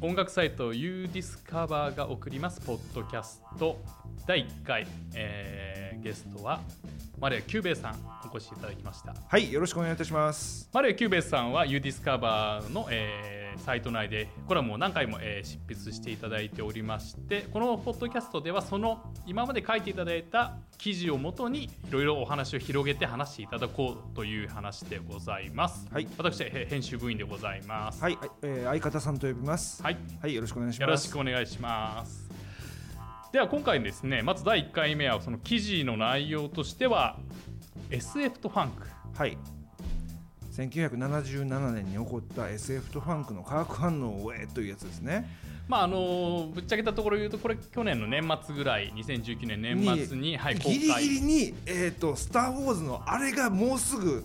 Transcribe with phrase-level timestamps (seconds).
[0.00, 3.78] 音楽サイト uDiscover が送りますポッドキャスト
[4.26, 4.84] 第1回、
[5.14, 6.60] えー、ゲストは
[7.20, 7.96] マリア・キューベイさん
[8.28, 9.14] お越しいただきました。
[9.28, 10.68] はいよろしくお願いいたします。
[10.72, 12.88] マリ・キュー兵衛さんは UDiscover の、
[13.64, 29.82] サイト内でコラムを何回も、えー執筆していただいておりましてこのポッドキャストではその今まで書いていただいた記事をもとにいろいろお話を広げて話していただこうという話でございます、はい私編集部員でございますはい、えー相方さんと呼びます。
[29.82, 30.80] はいはい、よろしくお願いします。
[30.82, 32.28] よろしくお願いします。
[33.32, 37.18] では今回ですねまず第1回目はその記事の内容としては
[37.90, 39.38] SF とファンクはい。
[40.56, 45.28] 1977年に起こった SF とファンクの化学反応をえーというやつですね。
[45.68, 54.24] まああのぶっちゃけたところ言うとこれ去年の年末ぐらい2019年年末に、はい、公ギリ開ギリに、えーと「スター・ウォーズ」のあれがもうすぐ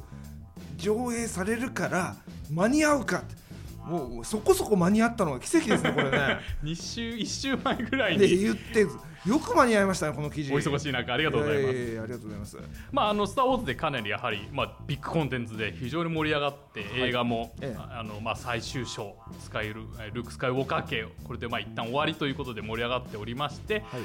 [0.77, 2.15] 上映されるから
[2.49, 3.40] 間に合うかって
[3.85, 6.39] もうそこそこ間に合ったのが奇跡ですねこれね。
[6.63, 10.53] 2週1週前ぐらいでに言ってよく間に合いましたねこの記事。
[10.53, 11.75] お忙しい中ありがとうございます。
[11.75, 12.57] えーありがとうございます。
[12.91, 24.01] まあ、あのスター・ウォーズでかなりやはり、まあ、ビッグコンテンツで非常に盛り上がって、映画も、ええあのまあ、最終章スカイルルーク・スカイウォーカー系これでまあ一旦終わりということで盛り上がっておりましてはい。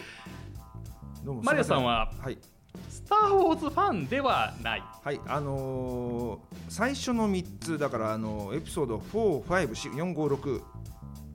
[1.42, 2.38] マリアさんははい。
[2.88, 10.62] スター・ウォーズファンではないはい、あのー最初の3つだから、あのエピソード4、5、4、5、6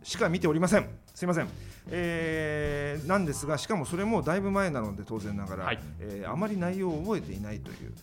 [0.03, 0.89] しか見ておりません。
[1.15, 1.47] すいません。
[1.89, 7.93] えーなんですが、しかもそれもだいぶ前なので当然ながら、はいえーあまり内容を覚えていないという。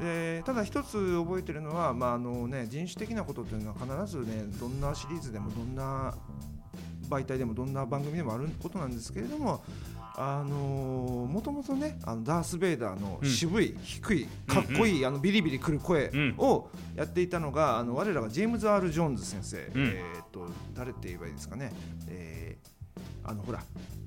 [0.00, 6.14] でただ一つ覚えてるのは、まああのね、人種的なことというのは必ずねどんなシリーズでもどんな
[7.10, 9.62] 媒体でもどんな番組でもあることなんですけれども
[10.20, 13.28] あのもともとねあのダース・ベイダーのうん。
[13.28, 16.34] 渋い、低いかっこいい、あのビリビリくる声うん。
[16.38, 19.60] をやっていたのが、あの我らがジェームズ・ R・ ジョーンズ先生、ん。
[19.60, 21.72] えーっと誰って言えばいいですかね、
[22.08, 22.68] えー
[23.30, 23.97] あのほら、えー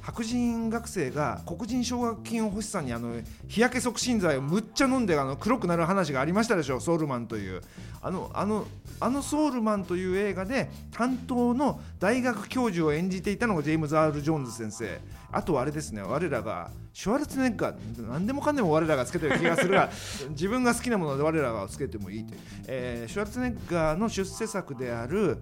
[0.00, 3.14] 白人学生が黒人奨学金欲しさにあの
[3.48, 7.62] 日焼け促進剤をむっちゃ飲んであの黒くなる話がありましたでしょソウルマンという
[8.00, 8.66] あのあの
[9.00, 15.00] あのソウルマンという映画で担当の大学教授を演じていたのがジェームズ・ R・ ジョーンズ先生。
[15.32, 19.90] あとはあれですね我らがシュワルツェネッガー何でもかんでも我らがつけてる気がするが
[20.30, 25.38] 自分が好きなもので我らがつけてもいいという、えーシュワルツェネッガーの出世作である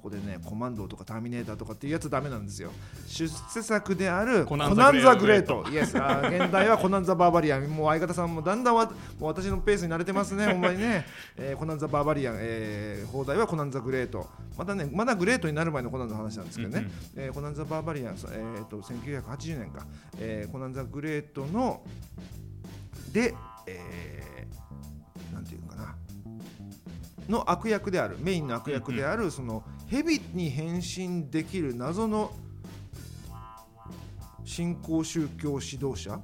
[0.00, 2.72] ここでねコマンドとかターミネーターとかっていうやつダメなんですよ。
[3.06, 5.62] 出世作であるココナンザググレート。
[5.70, 7.64] イエス現代は コナンザバーバリアン。
[7.64, 11.04] もう相方さんもだんだんわもう私のペースに慣れてますね ほんまにね、
[11.36, 14.26] えーコナンザバーバリアン、えー放題はコナンザグレート。
[14.56, 17.26] またねまだグレートになる前のコナンの話なんですけどね、うんうん。
[17.26, 19.86] えーコナンザバーバリアン、えー、と1980年か、
[20.18, 21.82] えーコナンザグレートの
[23.12, 23.34] で、
[23.66, 25.94] えーなんていうのかな。
[27.28, 32.30] の悪役であるメインの悪役である、その蛇に変身できる謎の
[34.44, 36.20] 新興宗教指導者？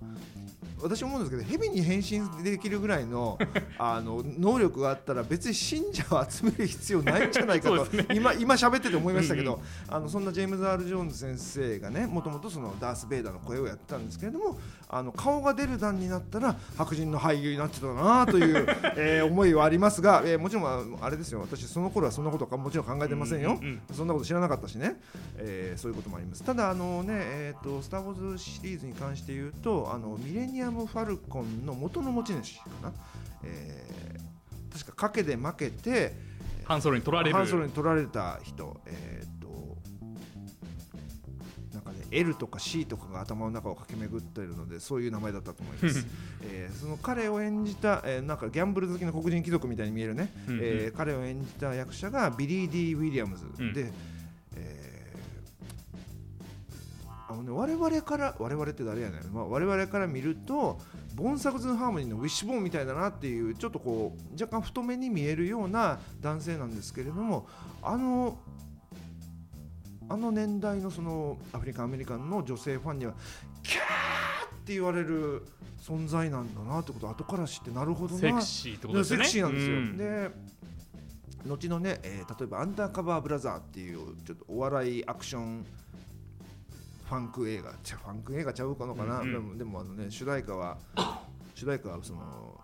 [0.82, 3.38] 私思うんですけど蛇に変身できるぐらいの
[3.78, 18.66] あの能力があったら別に信者を集める必要ないんじゃないかと、 そうです今今喋ってて思いましたけど、うんあのそんなジェームズ・ R・ ジョーンズ先生がねもともとそのダース・ベイダーの声をやってたんですけれどもあの顔が出る段になったら白人の俳優になってたなという、
[18.96, 21.40] えー思いはありますが、えーもちろんあれですよ。
[21.40, 25.00] 私その頃はそんなことかもちろん考えてませんよ、うんうんそんなこと知らなかったしね、
[25.38, 26.44] えーそういうこともあります。
[26.44, 32.92] ただあのねえっ、とスター・ウォーズシリーズに関して言うとあのミレニアム・ファルコンの元の持ち主かな、
[33.42, 34.26] えー
[34.78, 36.14] 確か賭けで負けて
[36.64, 37.36] ハンソロに取られる。
[37.36, 39.35] ハンソロに取られた人、えー
[42.10, 46.06] L とか C とかが頭の中を駆け巡っているのでそういう名前だったと思います、
[46.42, 53.44] えーその彼を演じた、えーなんかギャンブル好きの黒人貴族みたいに見えるね、えー彼を演じた役者がビリー・ディ・ウィリアムズ。
[53.74, 53.92] で、うん。
[54.56, 54.96] えー
[57.28, 60.78] あのね、我々から我々って誰やねん、まあ、我々から見ると
[61.16, 67.48] ボーン・サグズン・ハーモニーのウィッシュボーンみたいだなっていうちょっとこう若干太めに見えるような男性なんですけれども
[67.82, 68.38] あの
[70.08, 73.14] あの年代のそのアフリカンアメリカンの女性ファンには
[73.62, 75.44] キャーって言われる
[75.80, 78.20] 存在なんだなってことを後から知ってなるほどな。
[78.20, 79.24] セクシーってことですよね。
[79.24, 79.96] セクシーなんですよ、うん。
[79.96, 80.30] で
[81.46, 85.64] 後のね、えー例えば「アンダーカバーブラザー」っていうちょっとお笑いアクション
[87.08, 89.32] ファンク映画ファンク映画ちゃうかのかな、うんうん。
[89.32, 90.78] でもでもあのね主題歌は
[91.54, 92.60] 主題歌はその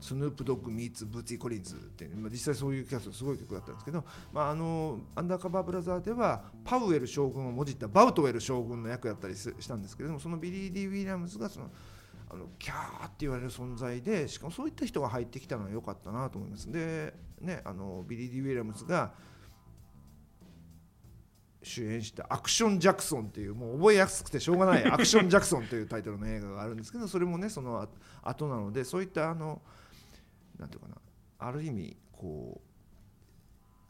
[0.00, 11.70] スヌープドッグ meets ブーツィ・コリンズって、まあ、実際そういうキャストすごい曲だったんですけど、まあ、あのアンダーカバーブラザーではパウエル将軍をもじったバウトウェル将軍の役やったりしたんですけどもそのビリー・ディ・ウィリアムズがその
[12.30, 16.70] あのキャーって言われる存在でしかもそういった人が入ってきたのは良かったなと思います。
[16.70, 19.12] でねあのビリー・ディ・ウィリアムズが
[21.62, 27.88] 主演した「アクション・ジャクソン」っていうもう覚えやすくてしょうがない「アクション・ジャクソン」というタイトルの映画があるんですけどそれもねその
[28.22, 29.62] 後なのでそういったあの
[30.58, 30.96] なんていうかな
[31.38, 32.68] ある意味こう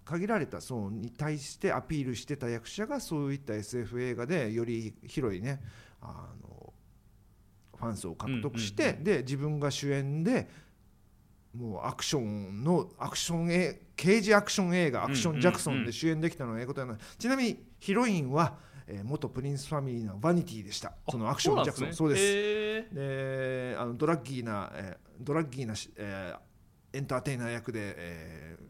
[0.05, 5.61] 限られた層に対してアピールしてた役者がそういった SF 映画でより広いね
[6.01, 6.73] あの
[7.77, 10.49] ファン層を獲得して、で自分が主演で
[11.55, 16.99] もうアクションのアクション映刑事アクション映画「アクション・ジャクソン」で主演できたのはええことやな。
[17.19, 20.95] ちなみにヒロインは、えー元プリンスファミリーのバニティでした。
[21.09, 22.23] そのアクション・ジャクソンそうです。
[22.23, 23.73] へー。
[23.73, 26.48] であの druggy な、えー druggy なし、えー
[26.99, 28.69] エンターテイナー役で、えー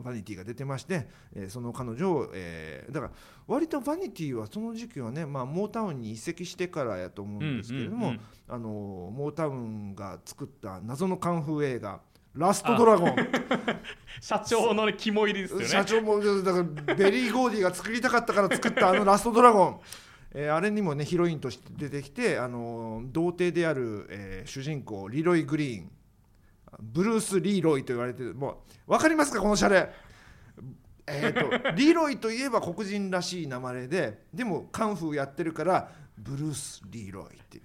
[0.00, 3.12] バニティが出てまして、えーその彼女を、えーだから
[3.48, 8.14] 割とバニティはその時期はね、まあ、モータウンに移籍してからやと思うんですけれども、
[8.48, 12.00] あのモータウンが作った謎のカンフー映画
[12.34, 13.16] 「ラストドラゴン」
[14.20, 15.66] 社長のね肝入りですよね。
[15.66, 19.80] 社長もだからベリー・ゴーディが作りたかったから作ったあのラストドラゴン、
[20.40, 25.90] えーあれにもねヒロインとして出てきてあの童貞である、えー主人公リロイ・グリーン。
[26.80, 29.90] ブルース・リーロイと言われてるもう分かりますかこのシャレ。
[31.08, 37.60] えー、と リロイといえば黒人らしい名前ででもカンフーやってるからブルース・リーロイってい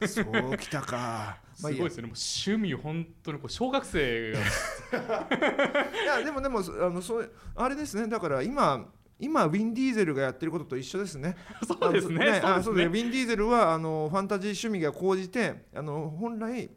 [0.00, 0.08] う。
[0.08, 1.36] そうきたか。
[1.54, 2.08] すごいですよね。
[2.08, 4.38] もう趣味本当にこう小学生が。
[6.02, 8.08] いやでもでもあのそうあれですね。
[8.08, 11.36] だから今今ウィン・ディーゼルがやってることと一緒ですね。
[11.66, 12.40] そうですね。
[12.42, 13.00] あのそうですね。
[13.00, 16.70] ウィン・ディーゼルはあのファンタジー趣味が高じてあの本来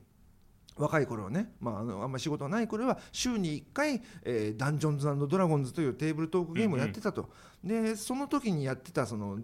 [0.78, 7.30] 若い頃はね、まあ、あのあんまり仕事がない頃は週に1回、えーダンジョンズドラゴンズというテーブルトークゲームをやってたと、
[7.64, 9.40] でその時にやってたその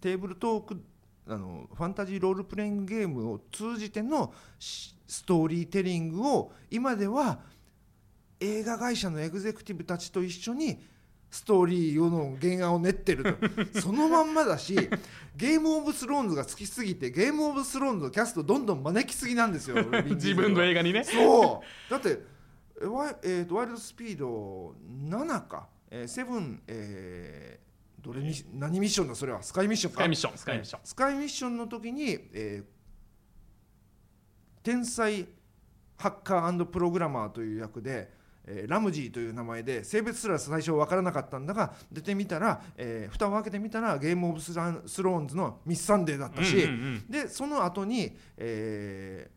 [0.00, 0.80] テーブルトーク
[1.28, 7.40] あのファンタジーロールプレイングゲームを通じてのしストーリーテリングを今では
[8.40, 10.80] 映画会社のエグゼクティブたちと一緒に
[11.30, 13.48] ストーリーの原案を練ってると。
[13.80, 14.74] そのまんまだし
[15.36, 21.04] ゲームオブスローンズが好きすぎてゲームオブスローンズのキャストどんどん招きすぎなんですよ自分の映画にね。
[21.04, 21.90] そう。
[21.90, 22.20] だって
[22.80, 24.74] えワイ,、えーとワイルドスピード
[25.08, 27.66] 7か、えー、セブン、えー
[28.04, 28.20] どれ？
[28.22, 29.14] に何ミッションだ？
[29.14, 29.42] それは？
[29.42, 29.96] スカイミッションか。
[29.96, 30.80] スカイミッションスカイミッション。
[30.84, 32.76] スカイミッションの時に、えー
[34.62, 35.28] 天才
[35.96, 38.12] ハッカープログラマーという役で、
[38.46, 47.10] えーラムジーという名前で性別すら最初分からなかったんだが出てみたら、えー蓋を開けてみたらゲームオブスランスローンズのミス・サンデーだったし、うんうんうん。
[47.10, 49.36] でその後に、えー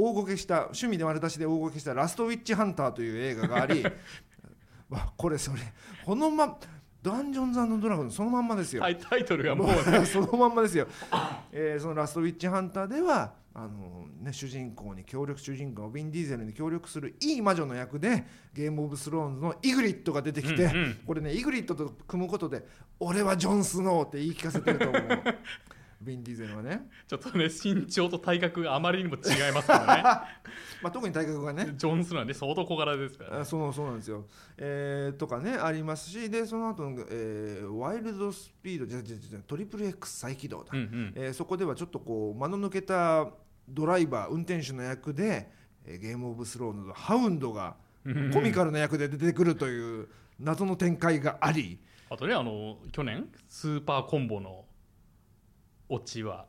[0.00, 3.84] 大ごけした趣味で丸出しで大ごけした「ラストウィッチハンター」という映画があり
[4.88, 5.58] わこれそれ
[6.04, 6.56] このま
[7.02, 8.82] ダンジョンズドラゴンそのまんまですよ。
[8.82, 10.86] タイトルがもうもうそのまんまですよ、
[11.52, 18.24] えーそのラストウィッチハンターではあの、ね、主人公に協力主人公ウィン・ディーゼルに協力するいい魔女の役で
[18.54, 20.94] ゲームオブスローンズのイグリッドが出てきて、うんうん。
[21.06, 22.64] これねイグリッドと組むことで
[23.00, 25.02] 俺はジョン・スノーって言い聞かせてると思う。
[26.00, 30.28] ウィン・ディーゼルはね、ちょっとね身長と体格があまりにも違いますから
[30.80, 31.64] まあ、特に体格がね。
[31.64, 34.24] ねジョンスのはね相当小柄ですから、ね、あそうそうなんですよ、
[34.58, 41.12] えーとかねありますしでその後の、えーワイルドスピードじゃじゃじゃトリプル X 再起動だ、うんうん。
[41.16, 43.32] えーそこではちょっとこう間の抜けた
[43.68, 45.50] ドライバー運転手の役で、
[45.84, 47.76] えーゲームオブスローンズのハウンドが
[48.32, 50.08] コミカルな役で出てくるという
[50.38, 51.78] 謎の展開があり、
[52.10, 54.64] あとねあの去年スーパーコンボの
[55.88, 56.46] オチは。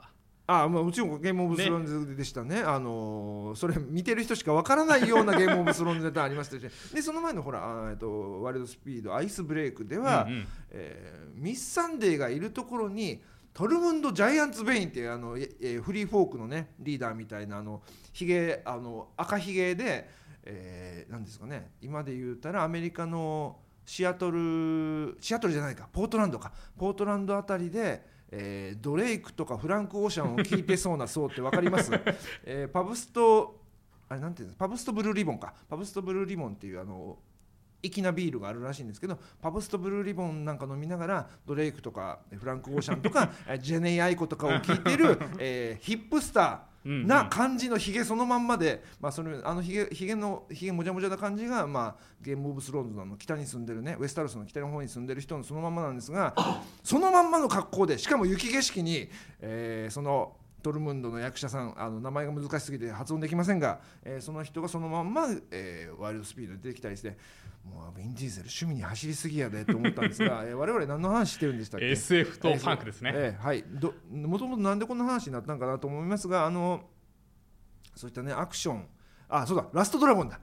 [0.51, 2.59] あまあ、もちろんゲームオブスローンズでしたね。
[2.61, 6.93] あのーそれ見てる人しかわからないような ゲームオブスローンズネタありましたし。
[6.93, 10.47] でその前のほらあーえっとワイルドスピードアイスブレイクでは、うんうん。
[10.71, 13.21] えーミス・サンデーがいるところに
[13.59, 17.81] トアマンド・ジャイアンツベインっていうあの、ええーフリーフォークのねリーダーみたいなあの
[18.13, 20.09] ひげあの赤ひげで、
[20.45, 28.01] えーなんですかね今で言うたらアメリカのシアトルシアトルじゃないかポートランドかポートランドあたりで、
[28.31, 31.91] えードレイクとかフランク・オーシャンを聞いてそうな層って分かります、
[32.45, 33.59] えーパブスト
[34.07, 34.57] あれなんていうんです？
[34.57, 35.53] かパブストブルーリボンか。
[35.69, 37.17] パブストブルーリボンっていうあの
[37.81, 56.33] 粋なビールがあるらしいんですけどパブストブルーリボンなんか飲みながらドレイクとかフランク・オーシャンとかえー ジェネイ・アイコとかを聞いてる、 えーヒップスターな感じのひげそのまんまで、まあ、それあのひげひげのひげもじゃもじゃな感じが、まあ、ゲーム・オブ・スローンズの北に住んでるねウェスタロスの北の方に住んでる人のそのまんまなんですが
[56.83, 59.09] そのまんまの格好でしかも雪景色に、
[59.41, 67.17] えーそのトルムンドの役者さんあの名前が難しすぎて発音できませんが、えーその人がそのまんま、えーワイルドスピードに出てきたりして
[67.63, 73.63] もうヴィン・ディーゼル趣味に走りすぎやでと思ったんですが、 えー我々何の話してるんでしたっけ？SF とファンクですね、ええはい。
[73.67, 76.89] どもともとなんでこんな話になったのかなと思いますがあの
[77.95, 78.87] そういったねアクション。
[79.29, 80.39] あそうだラストドラゴンだ、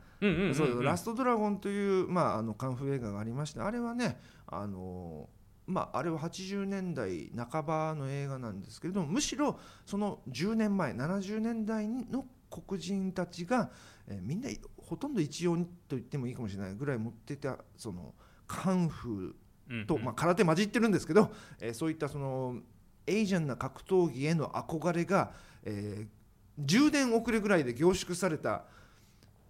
[0.83, 5.29] ラストドラゴンという、まあ、あのカンフー映画がありましてあれはねあの
[5.67, 13.71] まあ、あれは80年代半ばの映画なんですけれどもむしろその10年前70年代の黒人たちが、
[14.07, 18.15] えーみんなほとんど一様にと言ってもいいかもしれないぐらい持ってたその
[18.47, 22.61] カンフーと、まあ、空手混じってるんですけど、えーそういったその
[23.09, 25.33] エイジャンな格闘技への憧れが、
[25.65, 26.17] えー
[26.65, 28.65] 10年遅れぐらいで凝縮された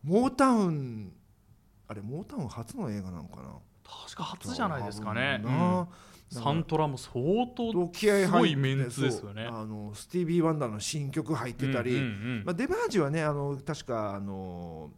[0.03, 1.13] モータウン
[1.87, 3.59] あれモータウン初の映画なのかな？
[3.89, 5.43] 確か初じゃないですかね、
[6.31, 7.15] サントラも相
[7.55, 9.47] 当すごいメンツですよね。
[9.47, 12.43] あのスティービー・ワンダーの新曲入ってたり、うんうんうん。
[12.45, 14.91] まあ、デバージはねあの確かあの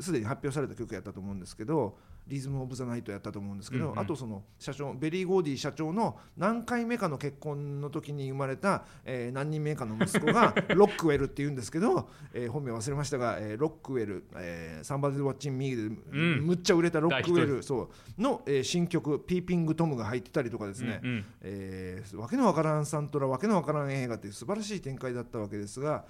[0.00, 3.98] すでに発表された曲やったと思うんですけど「リズム・オブ・ザ・ナイト」やったと思うんですけど、うんうん。
[3.98, 15.76] あとその社長ベリー・ゴーディ社長の何回目かの結婚の時に生まれた、えー何人目かの息子が ロックウェルっていうんですけど、えー本名忘れましたが、えーロックウェル「えー、 Somebody's Watching Me」
[16.10, 16.46] で、ん。
[16.46, 21.24] むっちゃ売れたロックウェルそうの、えー新曲「ピーピング・トム」が入ってたりとかですね、うんうん。
[21.42, 26.04] えーわけのわからんサントラわけのわからん映画という素晴らしい展開だったわけですが、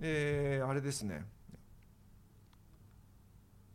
[0.00, 1.24] えーあれですね「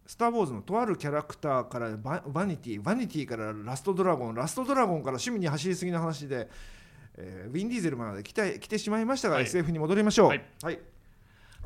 [0.05, 6.49] スター・ウォーズ」のとあるキャラクターからババニティバニティからラストドラゴンラストドラゴンから趣味に走りすぎの話で、
[7.15, 9.43] えーウィン・ディーゼルまで来て来てしまいましたが、はい。
[9.43, 10.27] SF に戻りましょう。
[10.29, 10.45] はい。
[10.61, 10.79] はい。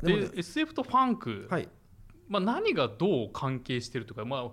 [0.02, 1.68] でで SF とファンク、はい。
[2.28, 4.50] まあ、何がどう関係してるとか、まあ、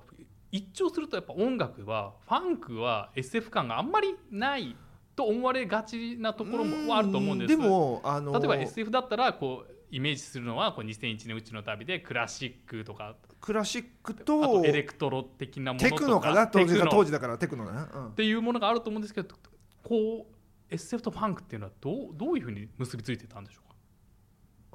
[0.52, 4.76] 一聴するとやっぱ音楽はファンクは SF 感があんまりない
[5.16, 7.50] と思われがちなところもあると思うんです。
[7.50, 13.16] でもあの例えば SF だったらこうイメージするのはこう2001年宇宙の旅でクラシックとか。
[13.40, 16.00] クラシックあととエレクトロ的なものとか。
[16.02, 16.48] テクノかな？
[16.48, 18.08] 当時当時だからテクノだな、うん。
[18.10, 19.36] っていうものがあると思うんですけど
[19.84, 23.70] こう SF とファンクっていうのはどうどういうふうに結びついてたんでしょう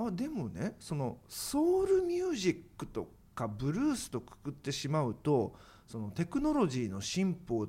[0.05, 0.09] か？
[0.09, 5.55] あでもねそのソウルミュージックとかブルースとくくってしまうと
[5.87, 7.67] そのテクノロジーの進歩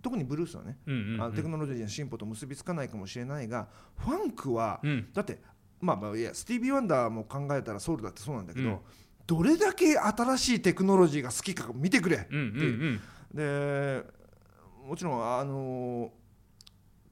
[0.00, 1.20] 特にブルースはね、うんうんうん。
[1.20, 5.08] あのテクノロジーの進歩と結びつかないかもしれないがファンクは、うん。
[5.12, 5.40] だって
[5.80, 8.78] まあまあいやスティービー・ワンダーも考えたらソウルだってそうなんだけど、うん。
[9.26, 12.16] どれだけ新しいテクノロジーが好きか見てくれ。
[12.16, 12.44] ってうんうんう
[12.94, 13.00] ん。
[13.34, 14.02] で
[14.86, 16.10] もちろんあの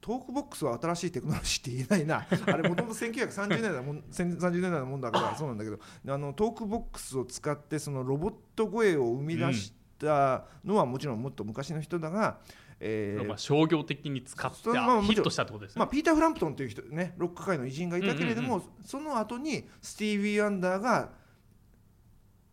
[0.01, 2.27] トークボックスは新しいテクノロジーって言えないな。
[2.53, 5.79] あれもともと1930年代のもん30年代のもんだからそうなんだけど。
[6.07, 12.39] あのトークボックスを使ってそのロボット声を生み出したのはもちろんもっと昔の人だが、
[12.79, 21.09] えーまあ、商業的に使ってヒットしたってことですね、まあ、ピーター・フランプトンという人ねロック界の偉人がいたけれども、うんその後にスティービー・ワンダーが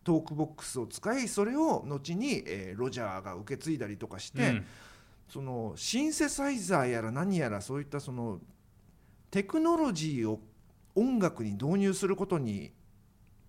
[0.03, 4.65] トークボックスを使いそれを後に、えーロジャーが受け継いだりとかして、うん。
[5.27, 8.39] そのシンセサイザーやら何やらそういったその
[9.31, 10.39] テクノロジーを
[10.95, 12.71] 音楽に導入することに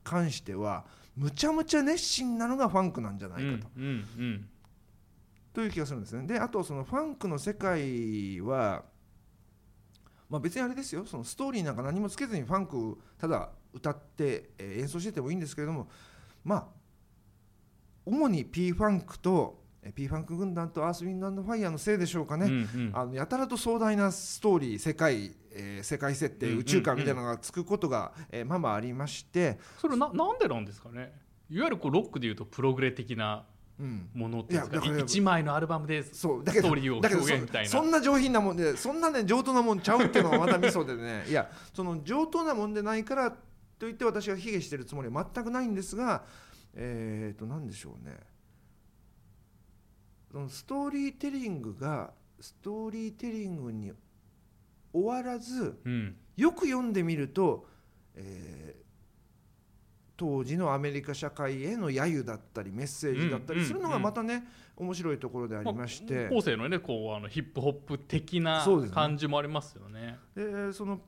[0.02, 3.68] 関してはむちゃむちゃ熱心なのがファンクなんじゃないかと。
[3.76, 4.48] うんうんうん
[5.56, 6.26] という気がするんですね。
[6.26, 8.84] であとそのファンクの世界は、
[10.28, 11.06] まあ、別にあれですよ。
[11.06, 15.88] そのストーリーなんか何もつけずにファンクただ歌って、えー演奏しててもいいんですけれども
[16.44, 16.66] まあ
[18.04, 22.92] 主に P ファンクとえー P ファンク軍団とアースウィンドファイヤーのせいでしょうかね、うんうん。
[22.92, 26.60] あのやたらと壮大なストーリー世界、えー世界設定うんうんうん。
[26.60, 31.14] 宇宙観みたいなのがつくことが、えーまあまあありまして、それななんでなんですかね。
[31.48, 37.68] いわゆるこうロックでいうとプログレ的なうん、ものっていうから一枚のアルバムでそうだけどストーリーを表現みたいな。
[37.68, 41.26] そそんな上品なもんでそんなね上等なもんちゃうっていうのがまたミソでね。
[41.28, 43.36] いやその上等なもんでないから
[43.78, 46.24] といって私が卑下してるつもりは全くないんですが
[46.74, 48.16] えっ、と何でしょうね。
[50.32, 53.92] そのストーリーテリングがストーリーテリングに
[54.92, 56.16] 終わらずうん。
[56.36, 57.66] よく読んでみると、
[58.14, 58.85] えー
[60.16, 64.44] 当時のアメリカ社会への揶揄だったりメッセージだったりするのがまたね、
[64.76, 70.18] 面白いところでありまして、後世のねこうあのヒップホップ的な感じもありますよね。
[70.34, 71.00] でその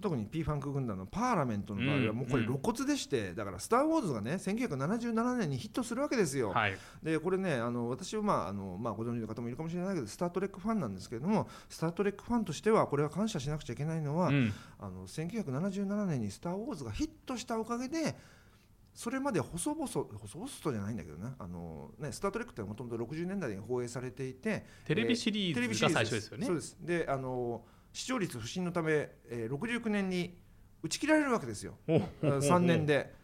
[0.00, 6.50] 特に P ファンク軍団のパーラメントの場合はうんもうこれ露骨でして、だから「スター・ウォーズ」がね1977年にヒットするわけですよ。
[6.50, 6.76] はい。
[7.02, 14.52] でこれねあの私は、まああのまあ、ご存知の方もいるかもしれないけど「スター・トレック」ファンなんですけれども「スター・トレック」ファンとしてはこれは感謝しなくちゃいけないのは、うん。
[14.78, 18.16] あの1977年に「スター・ウォーズ」がヒットしたおかげで
[18.96, 26.46] それまで細々細々とじゃないんだけどね「あのねスター・トレック」ってもともと60年代に放映されていてテレビシリーズが最初ですよね。
[26.46, 26.78] そうです。
[26.80, 27.62] であの
[27.92, 30.38] 視聴率不振のため、えー、69年に
[30.82, 31.76] 打ち切られるわけですよ。
[31.86, 33.14] お3年で。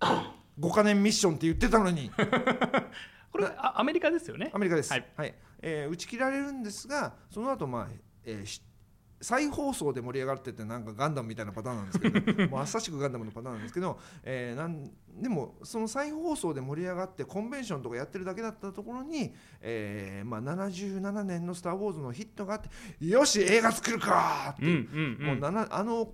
[0.00, 2.10] 5か年ミッションって言ってたのに。
[3.32, 4.50] これあアメリカですよね。
[4.54, 5.34] アメリカです、ははいい。
[5.62, 7.88] えー打ち切られるんですがその後、まあ
[8.24, 8.62] えーし
[9.26, 14.88] 再放送で盛り上がってってなんかガンダムみたいなパターンなんですけど もうまさしくガンダムのパターンなんですけど、えーなん
[15.20, 22.68] でもその再放送で盛り上がってコンベンションとかやってるだけだったところに、えーまあ、77年の「スター・ウォーズ」のヒットがあって
[23.04, 26.12] よし映画作るかってうんうんうんもうななあの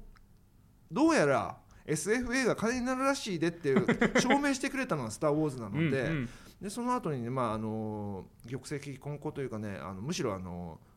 [0.91, 6.43] どうやら SF 映画金になるらしいでっていう証明してくれたのが「スター・ウォーズ」なので。
[6.63, 10.92] でその後にねまああの玉石混交というかねあのむしろあのす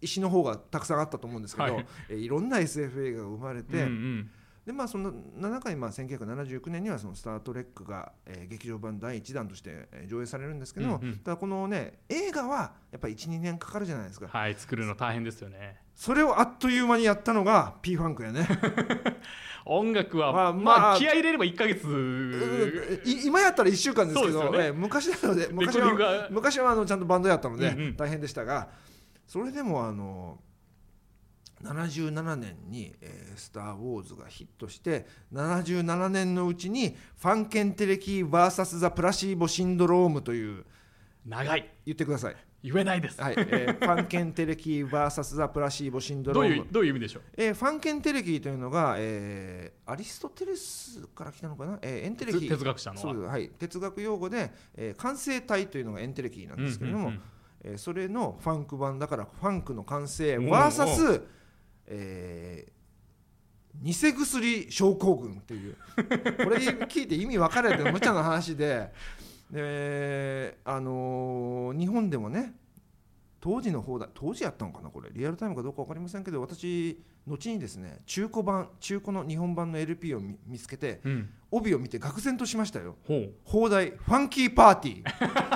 [0.00, 1.86] 石の方がたくさんあったと思うんですけど、はい。
[2.10, 4.30] えいろんな SF 映画が生まれて、うんうん。
[4.64, 11.16] でまあその中にまあ1979年にはそのスター・トレックが、えー劇場版第1弾としてえー上映されるんですけど、うんうん。
[11.18, 15.76] ただこのね映画はやっぱり12年かかるじゃないですか、はい作るの大変ですよね。
[15.94, 18.46] それをあっという間にやったのが P ファンクやね。
[19.64, 23.02] 音楽はまあままああ気合い入れれば1か月。
[23.04, 24.58] い今やったら1週間ですけどね。
[24.66, 27.96] えー昔なので昔はが昔はあのちゃんとバンドやったのでうんうん。
[27.96, 28.68] 大変でしたが、
[29.26, 30.38] それでもあの
[31.62, 40.64] 77年に、えースター・ウォーズ」がヒットして77年のうちにファンケンテレキ VS ザ・プラシーボシンドロームという
[41.26, 41.70] 長い。
[41.84, 46.54] 言ってください、言えないです、はいえーファンケンテレキ VS ザ・プラシーボシンドローム。
[46.56, 47.22] どういうどういう意味でしょう？
[47.36, 53.22] えーファンケンテレキというのが、えーアリストテレスから来たのかな、えーエンテレキつ哲学者の。
[53.26, 57.22] はい、哲学用語で、えー完成体というのがエンテレキなんですけれども、うんうんうん
[57.66, 61.22] えーそれのファンク版だからファンクの完成おう VS、
[61.86, 62.76] えー
[63.82, 64.24] 偽薬
[64.70, 65.76] 症候群っていう。
[65.96, 66.56] これ
[66.86, 68.90] 聞いて意味分かれて無茶な話で。
[69.50, 72.54] で、あのー日本でもね
[73.38, 75.10] 当時の方だ当時やったのかなこれ。
[75.12, 81.28] リアルタイムかどうか分かりませんけど私後にですね中古版中古の日本版の LP を見見つけてうん。
[81.50, 82.96] 帯を見て愕然としましたよ。
[83.44, 85.55] 放題ファンキーパーティー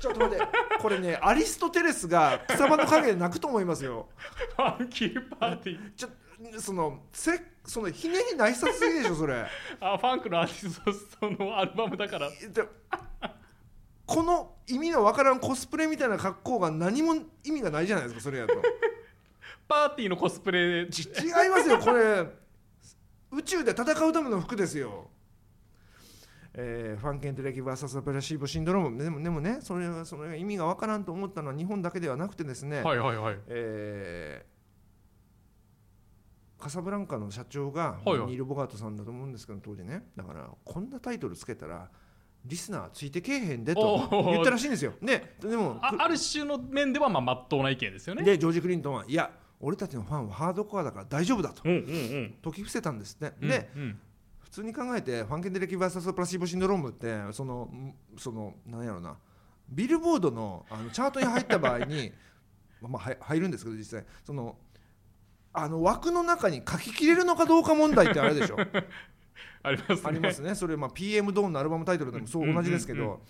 [0.00, 0.46] ちょっと待って。
[0.80, 4.08] これねアリストテレスが草場の陰で泣くと思いますよ。
[4.56, 5.94] ファンキーパーティー。
[5.94, 6.08] ちょ
[6.58, 9.46] そのせそのひねりないさすぎでしょそれ。
[9.80, 12.28] あファンクのアーティストのアルバムだから。
[12.28, 12.36] で
[14.06, 18.54] この意味のわからんコスプレみたいな格好が何も意味がないじゃないですかそれやと。
[19.66, 20.86] パーティーのコスプレ。
[20.88, 22.26] ち違いますよこれ。
[23.32, 25.10] 宇宙で戦うための服ですよ
[26.54, 29.02] えーファンケンテレキ VS プラシーボシンドローム。
[29.02, 33.38] でもでもねそれはその意味がわからんと思ったのは日本だけではなくてですね、はいはいはい。
[33.48, 34.54] えー
[36.56, 38.28] カサブランカの社長が、はいはい。
[38.28, 40.06] ニール・ボガートさんだと思うんですけど当時ね。
[40.16, 41.90] だからこんなタイトルつけたら
[42.44, 44.94] リスナーついてけえへんでと言ったらしいんですよ。
[45.00, 48.22] ね、でもあある種の面ではまあ真っ当な意見ですよね。
[48.22, 51.62] でジョージ・クリントンはいや俺たちのファンはハードコアだから大丈夫だと。
[51.64, 52.34] うんうんうん。
[52.42, 53.34] 解き伏せたんですって。
[53.42, 53.98] うんでうん
[54.54, 59.16] 普通に考えてファンケンデレキ VS プラシーボシンドロームってそのんそのなんやろな。
[59.68, 62.12] ビルボードのあのチャートに入った場合に
[62.80, 64.04] まあはい入るんですけど実際。
[64.22, 64.56] その
[65.52, 68.56] あの枠の中に書ききれるのかどうか問題ってあるでしょ。
[69.64, 70.08] ありますね。
[70.08, 70.54] ありますね。
[70.54, 73.06] それまあ PM ドーンのアルバムタイトルでもそう同じですけうんうん。
[73.06, 73.20] ど。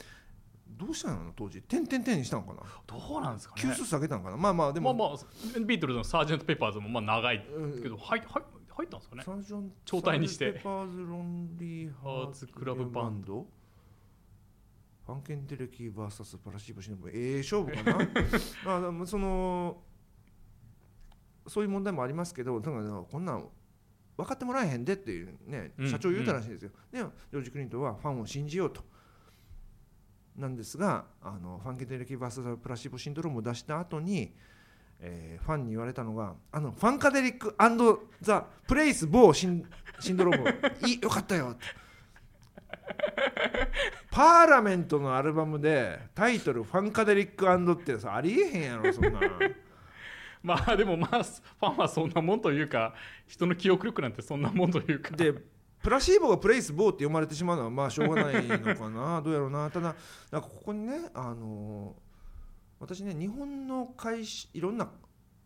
[0.77, 1.33] どうしたの？
[1.35, 1.63] 当時。
[1.63, 2.61] 点点点にしたのかな？
[2.87, 3.63] どうなんですかね。
[3.63, 4.37] 級数下げたのかな？
[4.37, 4.93] まあまあでも。
[4.93, 7.83] まあまあビートルズのサージェント・ペッパーズもまあ長いうん。
[7.83, 8.43] けど入入
[8.77, 9.23] 入ったんですかね？
[9.23, 10.47] サージョン超大にして。
[10.47, 13.47] サントペッパーズロンリーハーツクラブバンド。
[15.07, 17.99] ファンケンテレキ VS パラシーボシノブええ勝負かな？
[18.65, 19.83] まあでもその
[21.47, 23.47] そういう問題もありますけどだからこんなん
[24.17, 28.83] 分かってもらえへんでっていうねうん社長言うたらしいんですよ、でジョージ・クリントンはファンを信じようと。
[30.37, 34.35] なんですがあのファンケンテレキ VS プラシーボシンドロームを出した後に
[35.01, 37.55] えーファンに言われたのがあのファンカデリック
[38.21, 39.65] ザ・プレイス・ボーシン
[40.01, 40.89] シンドローム。
[40.89, 41.51] いいよかったよ。
[41.51, 41.65] って
[44.11, 49.21] パーラメントのアルバムでタイトル「ファンカデリックってさありえへんやろそんな。
[50.43, 52.95] まあでもまあファンはそんなもんというか
[53.27, 55.17] 人の記憶力なんてそんなもんというか。
[55.17, 55.35] で
[55.83, 59.21] プラシーボがプレイス・ボーって読まれてしまうのはまあしょうがないのかな。
[59.21, 59.71] どうやろうな。
[59.71, 59.95] ただ
[60.31, 62.04] なんかここにねあのー
[62.81, 64.89] 私ね日本の会社いろんな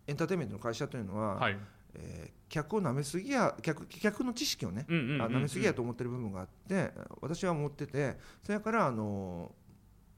[0.06, 1.58] エンターテインメントの会社というのは、はい。
[1.94, 5.22] えー客を舐めすぎや客客の知識をねうんうんうんうん。
[5.22, 9.52] あ舐めすぎやと思ってる部分があって私は思っててそれからあの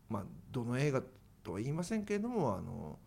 [0.09, 1.03] まあどの映画
[1.43, 3.01] とは言いませんけれどもあの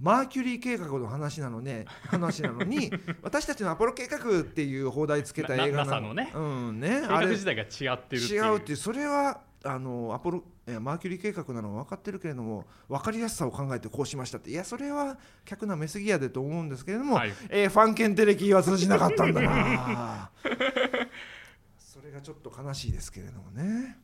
[0.00, 2.90] マーキュリー計画の話なのね話なのに
[3.22, 6.12] 私たちのアポロ計画っていう放題つけた映画なの。
[6.12, 6.32] ね。
[6.34, 6.40] う
[6.72, 7.02] んね。
[7.02, 8.76] 計画自体が違ってる違うっていう。
[8.76, 14.50] それはあのアポロえーマーキュリー計画なのは分かってるけれども分かりやすさを考えてこうしましたって。
[14.50, 17.32] いやそれは客なめすぎやでと思うんですけれども、はい。
[17.48, 20.30] えーファン検定歴は通じなかったんだな。
[21.78, 23.98] それがちょっと悲しいですけれどもね。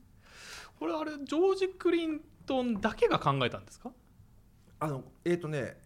[0.78, 3.90] これあれジョージ・クリントンだけが考えたんですか？
[4.80, 5.76] あのえっ、とね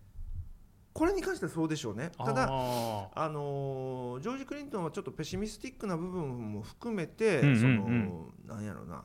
[0.92, 2.12] これに関してはそうでしょうね。
[2.18, 7.58] ただああのージョージ・クリントンはちょっとペシミスティックな部分も含めて、うんうんうん。
[7.58, 7.66] そ
[8.52, 9.02] のなんやろうな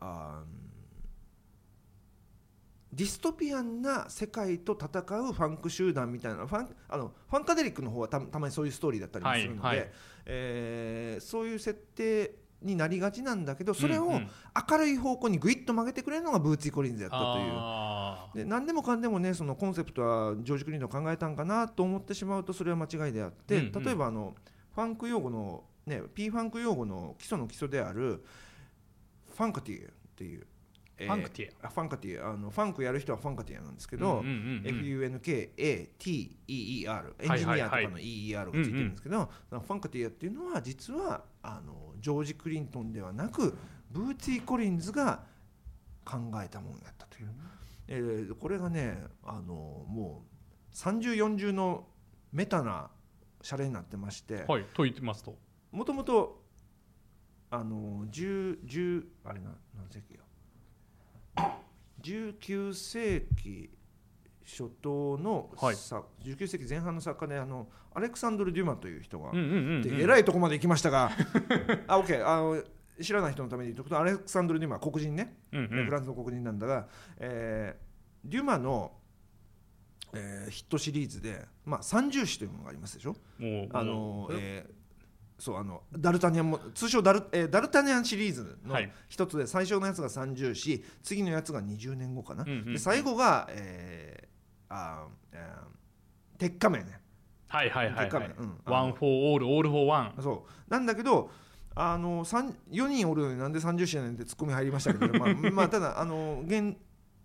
[0.00, 0.58] あー
[2.92, 9.90] ディストピアンな世界と戦うファンク集団みたいなファンあのファンカデリックの方はたたまにそういうストーリーだったりもするので、はいはい。
[10.26, 17.52] えーそういう設定になりがちなんだけどそれを明るい方向にグイッと曲げてくれるのがブーツィ・コリンズやったという。
[17.54, 23.84] あで何でもかんでもねそのコンセプトはジョージ・クリントン考えたんかなと思ってしまうとそれは間違いであって、うんうん。
[23.84, 24.34] 例えばあの
[24.74, 28.24] ファンク用語の、ね、P ファンク用語の基礎の基礎である
[29.38, 30.46] ファンカティエっていう、
[30.98, 31.52] えファンクティエ。
[31.62, 32.20] あファンカティエ。
[32.20, 35.48] あのファンクやる人はファンカティエなんですけど、FUNKATEER
[37.20, 43.56] エンジニアとかの EER がついてるんですけど、ファンカティエっていうのは実はあのジョージ・クリントンではなく
[43.92, 45.22] ブーティー・コリンズが
[46.04, 47.30] 考えたものだったという。
[47.86, 50.24] えーこれがねあのも
[50.72, 51.86] う3040の
[52.32, 52.90] メタな
[53.40, 55.38] シャレになってましてはいと言ってますと。
[55.70, 56.42] もともと
[57.50, 60.20] あの10 10あれな何世紀や
[62.02, 63.70] 19世紀
[64.44, 65.76] 初頭の、はい。
[65.76, 71.10] さ19世紀前半の作家であのアレクサンドル・デュマという人が、えらいとこまで行きましたが
[71.86, 72.62] あ OK あの
[73.00, 75.36] 知らない人のために言っとくとアレクサンドル・デュマは黒人ね。
[75.52, 75.76] うんうん。
[75.76, 77.88] ねフランスの黒人なんだが、えー
[78.24, 78.92] デュマの、
[80.12, 83.16] えーヒットシリーズで、まあ、三重詩というものがありますでしょ。
[83.72, 84.77] あのえー
[85.38, 88.92] そうあのダルタニアンも通称ダル,、えーダルタニアンシリーズのはい。
[89.08, 92.72] 一つで最初のやつが三重詩次のやつが20年後かな、うんうんうん。
[92.72, 94.28] で最後が、えー
[94.70, 95.78] あーえー
[96.38, 97.00] 鉄仮面ね。
[97.48, 98.34] はいはいはいはい。
[98.38, 98.58] うん。
[98.64, 100.14] One for all, all for one。
[100.20, 100.70] そう。
[100.70, 101.30] なんだけど
[101.74, 106.76] あの4人おるのになんで三銃士やねんってツッコミ入りましたけど、 まあ、まあただあの現、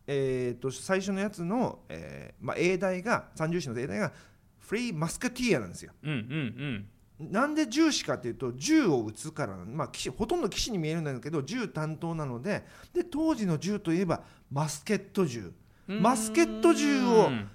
[0.08, 4.13] えー、と最初のやつの、えーまあ、英題が30詞の英題が
[4.60, 5.93] フリーマスケティアなんですよ。
[6.04, 6.88] うんうん
[7.19, 15.54] なんで銃士かというと銃を撃つからまあ、騎士ほとんど騎士に見えるんだけど銃担当なのでで当時の銃といえばマスケット銃。
[15.88, 16.02] うん。
[16.02, 17.49] マスケット銃をうん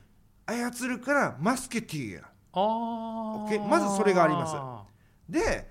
[0.48, 5.30] 操るからマスケティアああ OK まずそれがあります。
[5.30, 5.70] で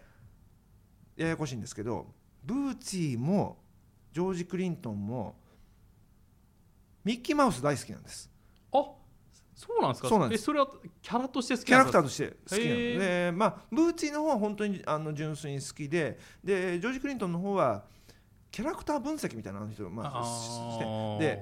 [1.16, 3.58] ややこしいんですけどブーツィーも
[4.14, 5.36] ジョージ・クリントンも
[7.04, 8.30] ミッキーマウス大好きなんです。
[8.72, 8.86] あ
[9.58, 10.08] そうなんですか？
[10.10, 10.42] そうなんです。
[10.42, 10.68] えそれは
[11.02, 12.76] キャラとして好きキャラクターーとして好きなの。
[12.76, 17.84] で、まあ、ブーツィーの方は本当にあの純粋に好きででジョージ・クリントンの方は
[18.52, 21.26] キャラクター分析みたいなのを、まあ、して。
[21.26, 21.42] で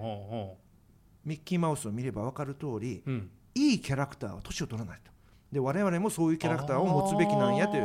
[1.26, 3.30] ミッキーマウスを見れば分かる通りうん。
[3.54, 5.12] いいキャラクターは年を取らないと。
[5.52, 7.84] で我々もそういうキャラクターを持つべきなんやという。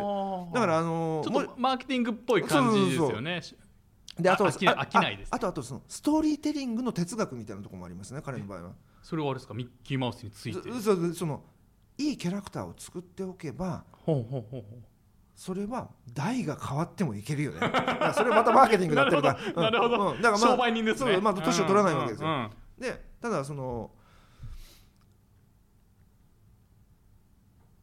[0.54, 3.40] だからあのもちょっとマーケティングっぽい感じですよね。
[4.18, 8.70] であとあ飽きない飽きないですああとあとそのストーリーテリングの哲学みたいなところもありますね彼の場合は
[9.02, 9.54] それはあれですか？
[9.54, 10.70] ミッキーマウスについて。
[10.72, 11.42] そそその
[11.98, 14.64] いいキャラクターを作っておけばほうほうほうほ
[15.34, 17.58] それは代が変わってもいけるよね。
[18.14, 19.38] それはまたマーケティングだってるから。
[19.38, 20.12] う んなるほど。
[20.12, 20.20] うん。
[20.22, 21.12] だからまあ商売人ですね。
[21.12, 22.28] そうまあ年を取らないわけですよ。
[22.28, 23.90] うんうんでただその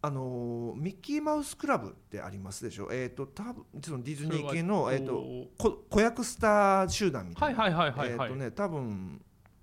[0.02, 2.90] あのミッキーマウスクラブってありますでしょ？
[2.92, 5.24] えっ、と多分そのディズニー系のえっ、と
[5.58, 7.62] こ子役スター集団みたいな。
[7.64, 8.30] はいはいはいはいはい。
[8.30, 9.22] えっ、とね多分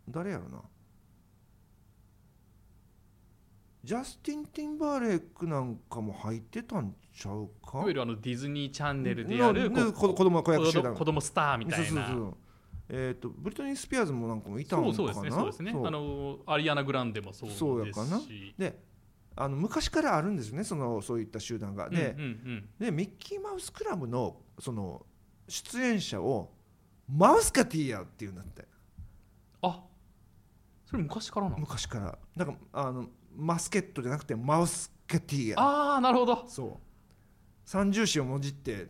[0.09, 0.61] 誰やろな
[3.85, 7.81] ジャスティン・ティンバーレイクなんかも入ってたんちゃうか？
[7.81, 11.87] いわゆるあのディズニーチャンネルでやる子供子役集団子供スターみたいな。
[11.87, 12.37] そうそうそう。
[12.89, 14.95] えっ、とブリトニー・スピアーズもなんかもいたんかな？
[14.95, 15.73] そうですねそうですね。
[15.73, 15.87] そう。
[15.87, 17.61] あのアリアナ・グランデもそうですし。
[17.61, 18.21] そうやかな。
[18.59, 18.79] で
[19.37, 21.91] あの昔からあるんですよねそのそういった集団が。
[21.91, 22.69] で,、うんうんうん。
[22.79, 25.05] でミッキーマウスクラブのその
[25.47, 26.53] 出演者を
[27.07, 28.65] マウスカティアっていうんだって。
[29.61, 29.83] あ
[30.87, 32.19] それ昔からなの昔から。
[32.35, 36.45] なんかあのマスケットじゃなくてマウスカティアああなるほど。
[36.49, 37.69] そう。
[37.69, 38.89] 三重視をもじってへ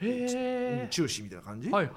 [0.00, 1.90] え中視みたいな感じ、はい。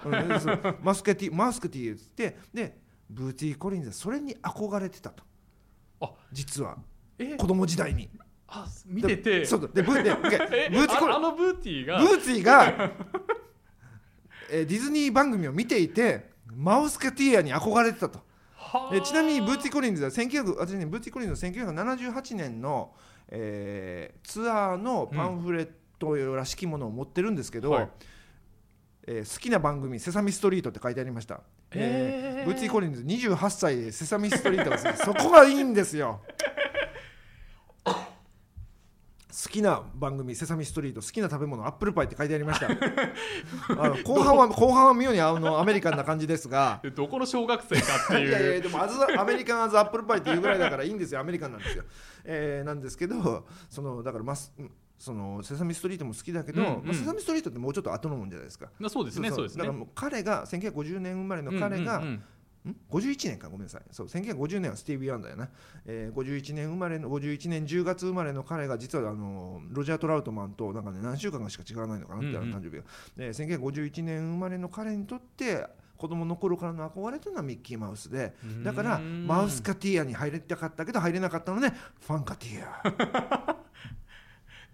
[0.82, 2.78] マスケティマウスカティアっつってで
[3.10, 5.24] ブーティー・コリンズはそれに憧れてたと。
[6.00, 6.12] あ。
[6.32, 6.78] 実は。
[7.20, 7.36] え？
[7.36, 8.10] 子供時代に。
[8.48, 9.46] あ見てて。
[9.46, 10.28] そうで ブーティーコ
[11.08, 12.00] リああのブーティーが？
[12.00, 12.92] ブーツィが、
[14.52, 18.20] えーディズニー番組を見ていて Mouseketeer に憧れてたと
[18.72, 22.94] はあえーちなみにブーツィー・コリンズは1900私ねブーツィー・コリンズは1978年の、
[23.30, 27.90] えーツアーのパンフレットらしきものを持ってるんですけど、はい。
[29.08, 32.42] えー好きな番組「セサミストリート」って書いてありました、えー。
[32.42, 36.22] えーブーツィー・コリンズ28歳で「セサミストリート」そこがいいんですよ
[39.32, 42.68] 好きな番組「セサミストリート」好きな食べ物「アップルパイ」って書いてありました。
[43.82, 46.80] あの後半は後半は妙にあのアメリカンな感じですが。
[46.84, 48.30] で どこの小学生かっていう。
[48.30, 51.84] いやいやでも as American as apple pie っていうぐらいだからいいんですよアメリカンなんですよ、
[52.26, 54.54] えーなんですけどそのだからマス
[54.98, 56.86] そのセサミストリートも好きだけど、うんうん。
[56.86, 58.70] まあセサミストリートってもうちょっと後のもんじゃないですか。
[58.80, 59.60] なそうですねそうですね。
[59.64, 62.24] だからもう彼が1950年生まれの彼が、うんうんうん
[62.70, 63.50] ん？51年か？
[63.50, 63.82] ごめんなさい。
[63.92, 65.50] そう1950年はスティービー・ワンダーやな、
[65.86, 72.54] えー、51年生まれの51年10月生まれの彼が実はあのロジャー・トラウトマンとなんかね何週間かしか違わないのかなって、うんうん。
[72.54, 72.84] 誕生日が、
[73.18, 75.66] で1951年生まれの彼にとって
[75.98, 78.34] 子供の頃からの憧れというのはミッキーマウスで。
[78.64, 83.56] だからうんマウスカティアに入りたかったけど入れなかったのでファンカティア。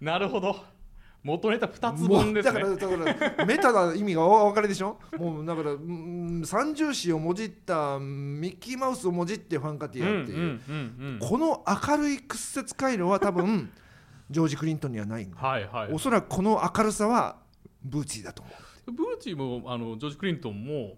[0.00, 0.77] なるほど
[1.22, 2.60] 元ネタ2つ分ですね。
[2.60, 4.98] だからだからメタな意味がお分かりでしょ？
[5.18, 10.54] もうだからうん三重視をもじったミッキーマウスをもじってファンカティアっていう、うんうん
[10.98, 11.18] うんうん。
[11.20, 13.70] この明るい屈折回路は多分
[14.30, 15.92] ジョージ・クリントンにはないんだ、はいはい。
[15.92, 17.36] おそらくこの明るさは
[17.82, 18.52] ブーチーだと思
[18.86, 18.92] う。
[18.92, 20.94] ブーチーもあのジョージ・クリントンも、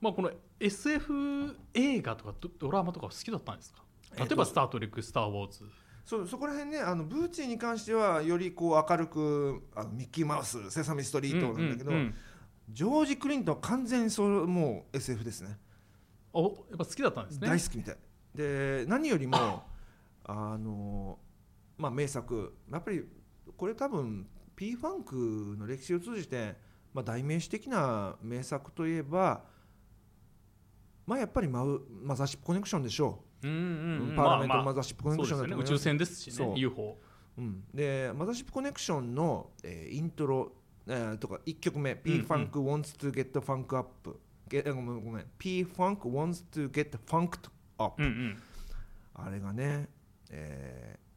[0.00, 3.82] まあ、この SF 映画とかドドラマとか好きだったんですか？
[4.16, 5.64] 例えば「えっとスター・トレック」「スター・ウォーズ
[6.08, 11.96] そそこら辺ねあのブーチーに関してはよりこう明るくあのミッキーマウスセサミストリートなんだけど、うん。
[11.96, 12.14] うんうん
[12.70, 15.56] ジョージ・クリントンは完全にそうもう SF ですね。
[16.34, 17.48] おやっぱ好きだったんですね。
[17.48, 17.96] 大好きみたい。
[18.34, 19.64] で何よりも
[20.24, 21.18] あの
[21.78, 22.54] まあ名作。
[22.70, 23.04] やっぱり
[23.56, 26.56] これ多分 P ファンクの歴史を通じて、
[26.92, 29.44] まあ、代名詞的な名作といえば
[31.06, 34.64] まあやっぱりマウマザーシップコネクションでしょうんうんう、うんパーラメントまあまあ。
[34.64, 35.72] マザーシップコネクションだと思います。
[35.72, 36.98] 宇宙船ですしね UFO
[37.38, 37.40] う。
[37.40, 40.52] ん、でマザーシップコネクションの、えーイントロ、
[40.86, 44.20] えーとか1曲目「うん P Funk Wants to Get Funk Up」
[44.50, 47.48] ごめんごめん「P Funk Wants to Get Funked
[47.78, 48.42] Up」うんうん。
[49.14, 49.88] あれがね、
[50.30, 51.08] えー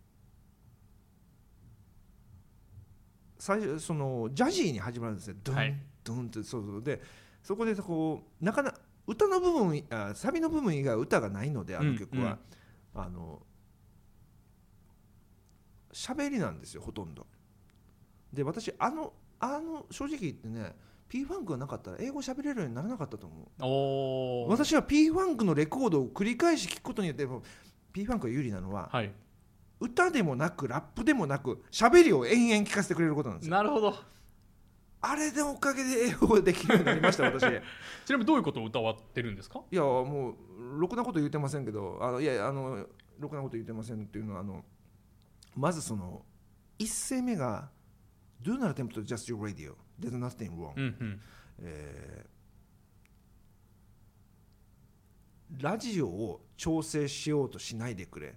[3.42, 5.36] 最初そのジャジーに始まるんですよ。
[5.44, 5.76] ドゥン、はい。
[6.04, 6.84] ドゥンってそうそう。
[6.84, 7.02] で
[7.42, 8.72] そこでこうなかな
[9.08, 12.38] 歌の部分あサビの部分以外は歌がないのであの曲は、
[12.94, 13.42] あの
[15.92, 17.26] 喋りなんですよほとんど。
[18.32, 20.76] で私あのあの正直言ってね
[21.10, 24.52] P ファンクがなかったら英語喋れるようにならなかったと思う。
[24.52, 27.28] 私は P ファンクのレコードを繰り返し聴くことによって
[27.92, 29.12] P ファンクが有利なのははい。
[29.82, 33.56] 歌でもなくラップでもなく喋りを延々聞かせてくれることなんですよ。
[33.56, 33.96] なるほど
[35.04, 37.44] あれでおかげで英語ができるようになりました 私。
[37.44, 37.62] い
[38.06, 39.62] ちなみにどういうことを歌わってるんですか？
[39.72, 40.36] やも
[40.76, 42.88] うろくなこと言ってませんけどあのいやあの
[43.20, 44.64] ろくなこと言ってませんっていうのはあの
[45.56, 46.24] まずその
[46.78, 47.70] 一声目が
[48.42, 49.76] Do not attempt to adjust your radio.
[50.00, 51.22] There's nothing wrong、うんうん。
[51.60, 52.32] えー
[55.60, 58.36] ラジオを調整しようとしないでくれ。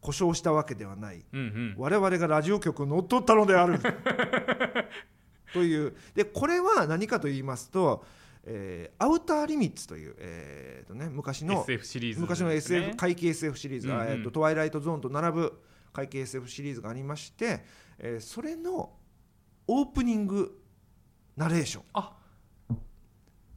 [0.00, 1.24] 故障したわけではない。
[1.32, 1.74] うんうん。
[1.76, 3.80] 我々がラジオ局を乗っ取ったのである
[5.52, 5.94] という。
[6.14, 8.04] でこれは何かと言いますと、
[8.44, 14.06] えーアウターリミッツという、えーとね、昔の SF シリーズ昔の SF 怪奇 SF シリーズ、うんうん。
[14.06, 15.62] えーとトワイライトゾーンと並ぶ
[15.92, 17.64] 怪奇 SF シリーズがありまして、
[17.98, 18.92] えーそれの
[19.68, 20.58] オープニング
[21.36, 21.84] ナレーション。
[21.94, 22.16] あ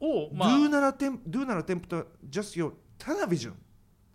[0.00, 0.48] をまあ。
[0.50, 3.52] Do not attempt, do not attempt to adjust your television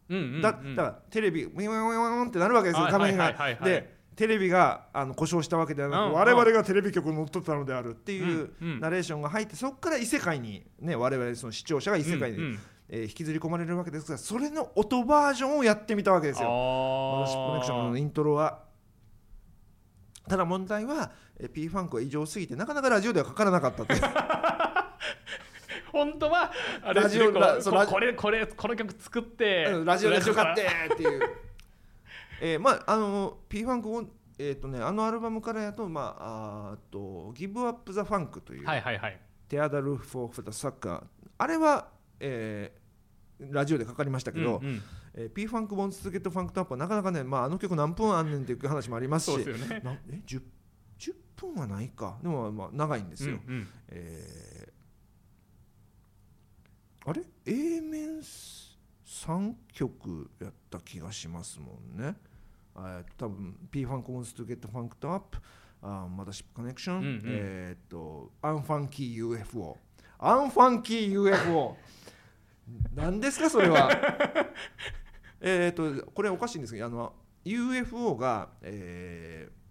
[0.09, 0.41] うんうんうん。
[0.41, 2.91] だだからテレビウィンウィンウィンウィンってなるわけですよはい。
[2.91, 3.33] 画面が。
[3.63, 12.53] でテレビがあの故障したわけではなく、うん我々がテレビ局を乗っ取ったのであるっていうナレーションが入ってそこから異世界にね我々その視聴者が異世界に、うんうん。
[12.53, 16.49] えー引きずり込まれるわけですがそれの音バージョンをやってみたわけですよ。
[16.49, 18.63] マザーシップコネクションのイントロは。
[20.27, 24.01] ただ問題は、えー、P ファンクは異常すぎてなかなかラジオではかからなかったという。
[25.91, 26.51] 本当は
[26.83, 31.21] あれラジオこれこれこの曲作ってうんラジオでかかってラっていう。
[32.43, 34.03] えーまああの P ファンクを
[34.39, 39.19] えっ、とねあのアルバムからやとまああーと Give Up the Funk という、はいはいはい。
[39.47, 41.03] Tear the Roof off the Sucker。
[41.37, 42.81] あれは、えー
[43.51, 44.81] ラジオでかかりましたけど、うんうん。
[45.13, 49.33] えー P ファンクボンツゲットファンクタップはなかなかねまああの曲何分あんねんっていう話もありますし。
[49.35, 49.81] そうですよね。
[49.83, 50.41] なえ 10,
[50.99, 52.17] 10分はないか。
[52.23, 53.39] でもまあ長いんですよ。
[53.47, 53.67] うんうん。
[53.89, 54.71] えー
[57.03, 62.15] あれ？A 面3曲やった気がしますもんね。
[62.75, 65.37] えー多分 P ファンク wants to get funked up
[65.81, 67.21] あまたシップコネクション、うんうん。
[67.25, 69.77] えーっとアンファンキー UFO
[70.19, 71.77] アンファンキー UFO
[72.95, 73.89] 何ですかそれは。
[75.41, 79.61] えーっとこれおかしいんですけどあの UFO が、えー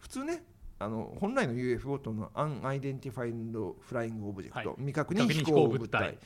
[0.00, 0.42] 普通ね
[0.78, 4.78] あの本来の UFO との Unidentified Flying Object、はい。
[4.78, 6.12] 未確認飛行物体。
[6.12, 6.18] 物体。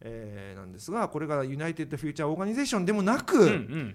[0.00, 3.94] えーなんですがこれがユナイテッド・フューチャー・オーガニゼーションでもなく、うんうん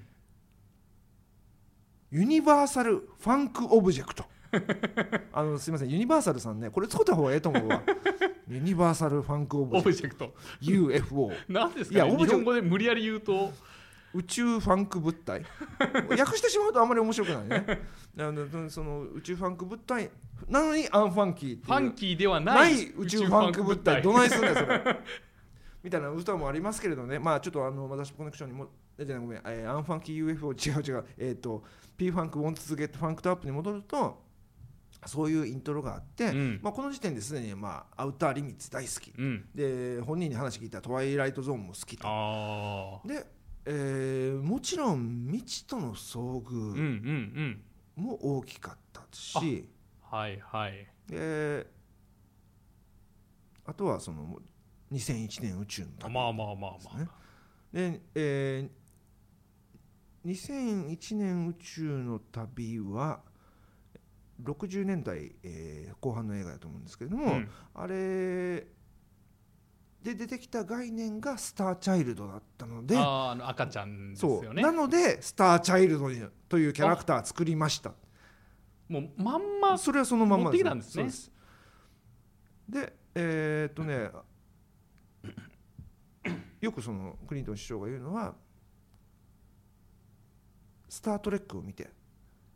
[2.16, 4.24] Universal Funk Object。
[5.34, 5.90] あのすみません。
[5.90, 7.84] ユニバーサルさんねこれ使った方がええと思うわ。
[8.48, 10.28] Universal Funk Object。
[10.28, 13.52] ト UFO なんですいやか、ね、オブジェクト日本語で無理やり言うと。
[14.14, 15.44] 宇宙ファンク物体。
[16.18, 17.82] 訳してしまうとあんまり面白くないね。
[18.18, 20.10] あのその宇宙ファンク物体。
[20.48, 24.02] なのに unfunky ファンキーではない宇宙ファンク物体。
[24.02, 25.00] どないすんだよそれ。
[25.84, 27.20] みたいな歌もありますけれどね。
[27.20, 28.68] まあちょっとマザーシップコネクションにもえ
[29.04, 31.06] じごめん、えーアンファンキー UFO 違う違う。
[31.18, 31.64] えっ、と
[31.98, 34.24] P ファンク wants to get funked up に戻ると
[35.06, 36.60] そういうイントロがあって、うん。
[36.64, 39.14] まあ、この時点ですでに、まあ、アウターリミッツ大好き。
[39.18, 39.46] うん。
[39.54, 42.04] で本人に話聞いたらトワイライトゾーンも好きと。
[43.08, 43.26] で、
[43.66, 47.62] えーもちろん未知との遭うんう遇ん
[47.98, 48.04] うん。
[48.04, 49.70] も大きかったし、
[50.02, 50.88] はいはい。
[51.08, 51.68] で
[53.66, 54.40] あとはその
[54.92, 57.10] 2001年宇宙の旅まあまあまあまあ、ね。
[57.74, 58.85] で、えー
[60.26, 63.22] 2001年宇宙の旅は
[64.42, 67.50] 60年代、えー後半の映画だと思うんですけれども、うん。
[67.74, 68.68] あれ
[70.04, 74.62] で出てきた概念がスターチャイルドだったのであの赤ちゃんですよね。
[74.62, 77.94] なのでスターチャイルドにというキャラクター作りました。
[78.88, 80.98] もうまんまそれはそのまんまです。
[80.98, 81.04] ね。
[81.06, 81.32] です。
[82.70, 84.12] でえーっとね
[86.62, 88.36] よくそのクリントン首相が言うのは
[90.96, 91.90] 「スター・トレック」を見て、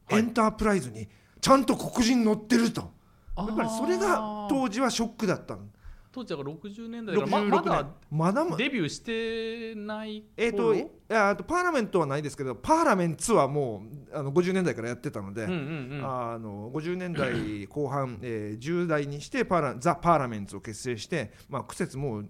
[0.08, 0.20] はい。
[0.20, 1.08] エンタープライズに
[1.42, 2.92] ちゃんと黒人乗ってると。
[3.38, 5.68] ややっぱりそれが当時はショックだったの。
[6.12, 15.58] 当時だから60年代だから66ま年まだまだまデビューしてないえー、と頃いやパーラメントはないですけどパーラメンツはもうあの50年代からやってたので、うんうん
[16.00, 16.04] うん。
[16.04, 22.30] あの50年代後半、えー10代にしてパーラザ・パーラメンツを結成して、まあ、苦節もう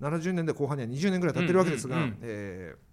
[0.00, 2.88] 70年代後半には20年ぐらい経ってるわけですが、うんうんうんえー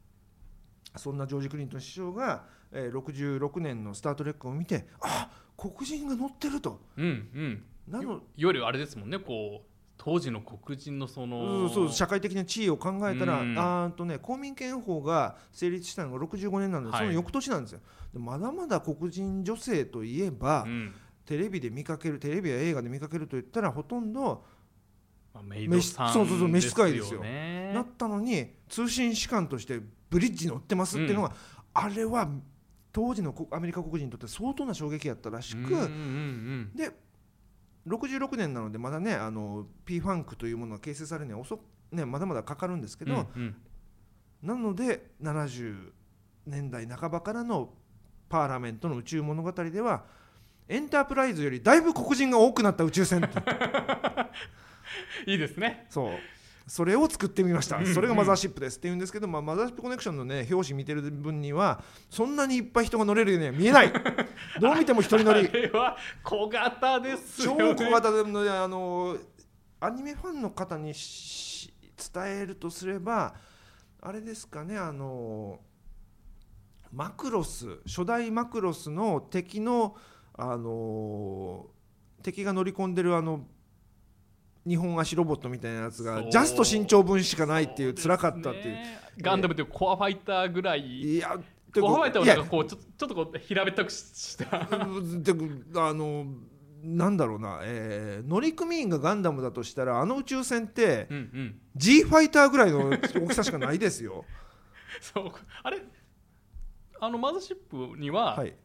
[0.97, 6.81] そんなジョージ・クリントン首相が、えー66年の「スター・トレック」を見てあ黒人が乗ってると。
[6.97, 7.63] うんうん。
[7.87, 13.57] なのいわゆるあれですもんねこう当時の黒人のそのそうそう社会的な地位を考えたら、うん。
[13.57, 16.99] あーとね、公民権法が成立したのが65年なので、はい。
[17.01, 17.79] その翌年なんですよ。
[18.13, 20.93] でまだまだ黒人女性といえば、うん。
[21.25, 24.45] テレビで見かけるテレビや映画で見かけるといったらほとんど
[25.33, 27.21] まあメイドさんそうそうそう召使いですよ。
[27.21, 31.33] ねなったのに通信士官としてブリッジに乗ってますっていうのが、
[31.73, 32.29] あれは
[32.95, 36.91] 当時のこアメリカ黒人にとって相当な衝撃やったらしく、うんうんうんで
[37.85, 43.55] 66年なのでまだねあの P ファンクというものが形成されるには遅く、ね、まだまだかかるんですけど、うんうん。
[44.41, 45.91] なので70
[46.47, 47.69] 年代半ばからの
[48.27, 50.05] パーラメントの宇宙物語では
[50.67, 53.21] エンタープライズよりだいぶ黒人が多くなった宇宙船
[55.27, 55.85] いいですね。
[55.89, 56.11] そう
[56.67, 57.83] それを作ってみました。
[57.85, 63.93] それがマザーシップですって言うんですけど、まあ、マザーシップコネクションのね表紙見てる分にはそんなにいっぱい人が乗れるようには見えない。
[64.59, 65.47] どう見ても一人乗り。
[65.47, 67.75] あれは小型です超よね。
[67.75, 69.17] 小型であの
[69.79, 71.71] アニメファンの方にし
[72.13, 73.35] 伝えるとすれば
[74.01, 75.59] あれですかねあの
[76.91, 79.95] マクロス初代マクロスの敵の
[80.37, 81.67] あの
[82.23, 83.45] 敵が乗り込んでるあの
[84.67, 88.65] 日本足ロボットみたいなやつがジャスト身長分しかないっていう辛かったっていう。
[88.73, 88.99] ね。
[89.19, 91.01] ガンダムでコアファイターぐらい。
[91.01, 91.37] いや
[91.73, 94.45] コアファイターはなんかこうちょちょっとこう平べったくした。
[94.45, 95.33] で
[95.75, 96.25] あの
[96.83, 101.59] なんだろうな、えー乗組員がガンダムだとしたらあの宇宙船ってうんうん。
[101.75, 104.25] G ファイターぐらいの大きさしかないですよ。
[105.01, 105.31] そう。
[105.63, 105.81] あれ？
[106.99, 108.55] あのマザーシップにははい、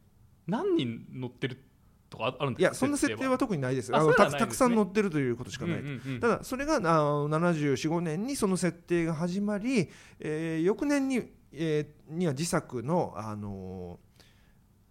[0.47, 1.63] 何人乗ってる
[2.11, 3.95] とかあるんいですかやそんな設定は特にないです。
[3.95, 5.79] ああのねたくさん乗ってるということしかない。
[5.79, 14.01] うんうんうんただそれがあの74、5年にその設定が始まり、えー翌年に,、えーには自作の、あの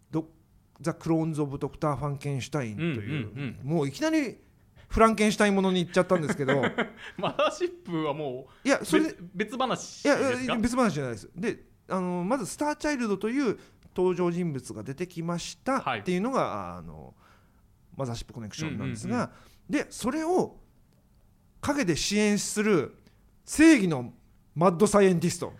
[0.09, 0.29] ド
[0.81, 4.37] ザ・クローンズ・オブ・ドクター・ファンケンシュタインという、うんうんもういきなり
[4.87, 6.63] フランケンシュタインものに行っちゃったんですけど
[7.17, 11.29] マザーシップはもういやそれで別別話いやですかいや別話じゃないです。
[11.35, 13.59] であのまずスターチャイルドという
[13.99, 15.99] 登場人物が出てきましたはい。
[15.99, 17.13] っていうのが、あの
[17.97, 18.91] マザーシップコネクションなん。
[18.91, 19.31] ですが、
[19.69, 20.55] でそれを
[21.59, 22.95] 陰で支援する
[23.43, 24.13] 正義の
[24.55, 25.53] マッドサイエンティスト。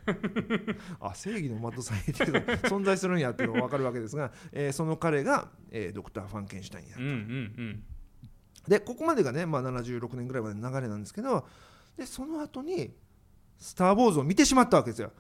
[1.01, 2.76] あ正義のマッドサイエンティスト。
[2.78, 7.13] 存在するんやっていうのが分かるわけですが、えーその彼が、えードクター・ファンケンシュタインやうんうんう
[7.61, 7.84] ん。
[8.68, 11.45] でここまでがね、まあ、76年ぐらいまでの流れなんですけど
[11.97, 12.93] でその後に
[13.57, 15.11] 「スター・ウォーズ」を見てしまったわけですよ。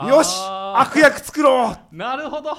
[0.00, 0.36] よし
[0.74, 1.96] 悪役作ろう。
[1.96, 2.50] なるほど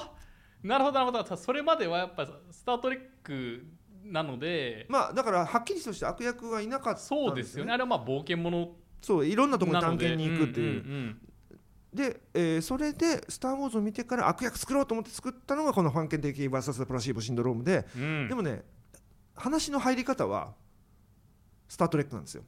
[0.62, 1.36] なるほどなるほど。
[1.36, 3.64] それまではやっぱ「スター・トレック」
[4.04, 7.72] なので、まあだからはっきりとした悪役はいなかったんそうですよね。
[7.72, 10.84] あれはまあ冒険ものそういろんなところに探検に行くっていう。
[10.84, 11.20] んんん
[11.92, 18.28] で、えーそれで「スター・ウォーズ」を見てから悪役作ろうと思って作ったのがこの「ファンケン的 VS プラシーボシンドロームで」うん。
[18.28, 18.62] でもね
[19.34, 20.54] 話の入り方は
[21.68, 22.44] 「スター・トレック」なんですよ。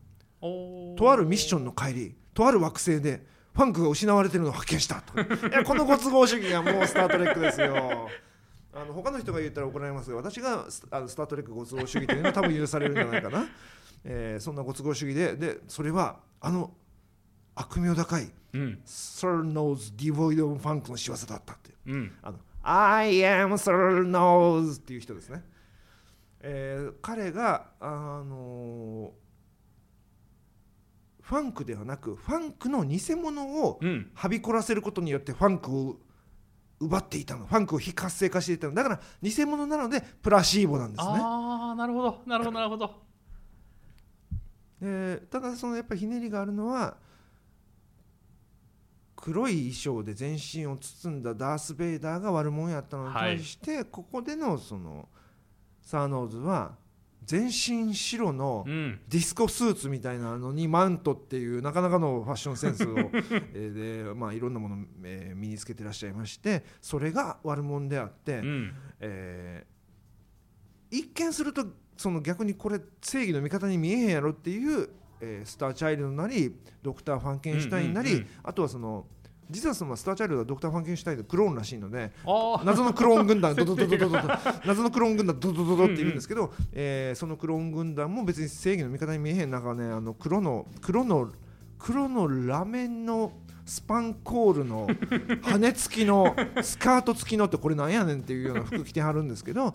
[0.96, 5.20] とあるミッションの帰りとある惑星でファンクが失われてるのを発見したと。
[5.20, 8.08] いやこのご都合主義がもう「スター・トレック」ですよ。
[8.72, 13.46] あの他の人が言ったら怒られますが私がスあのスター・トレックご都合主義というのは多分許されるんじゃないかな、
[14.04, 16.72] えーそんなご都合主義ででそれはあの
[17.56, 18.80] 悪名高いうん。
[18.84, 21.96] サー・ノーズ・ディヴォイド・オブ・ファンクの仕業だったってう。
[21.96, 22.12] ん。
[22.22, 25.42] あの I am Sir Nose っていう人ですね、
[26.40, 29.12] えー彼があの
[31.30, 34.10] ファンクではなくファンクの偽物をうん。
[34.14, 35.96] はびこらせることによってファンクを
[36.80, 37.46] 奪っていたの。
[37.46, 38.74] ファンクを非活性化していたの。
[38.74, 41.12] だから偽物なのでプラシーボなんですね。
[41.22, 42.22] ああなるほど。
[42.26, 43.02] なるほどなるほど。
[44.80, 46.96] えーただそのやっぱりひねりがあるのは
[49.14, 55.08] 黒い衣装で全身を包んだダース・ベイダーが悪者やったのに対して、ここでのその
[55.80, 56.74] サーノーズは
[57.24, 59.00] 全身白のうん。
[59.08, 62.96] ディスコスーツみたいなのにマントっていうなかなかのファッションセンスを、
[63.54, 68.72] えーでまあ、いろんなものを、えー身につけてらっしゃいましてそれが悪者であって、うん。
[69.00, 71.66] えー一見すると
[71.96, 74.88] その逆にこれ正義の味方に見えへんやろっていう、
[75.20, 78.28] えースター・チャイルドなりドクター・ファンケンシュタインなり、うんうんうん。
[78.42, 79.06] あとはその
[79.50, 82.12] 実はそのスター・チャイルドはドクター・ファンケンシュタインのクローンらしいので
[82.64, 84.28] 謎のクローン軍団ドドドドドドド
[84.64, 91.30] 謎のクローン軍団ドドドドっているんですけど、えーそのクローン軍団も別に正義の味方に見えへんなんかねあの黒の黒の
[91.78, 93.32] 黒のラメンの
[93.64, 94.88] スパンコールの
[95.42, 99.74] 羽付きのスカート付きのってこれなんやねんっていうような服着てはるんですけど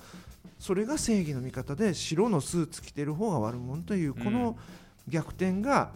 [0.60, 4.58] それが正義の味方で白のスーツ着てる方が悪者というこの
[5.08, 5.92] 逆転が、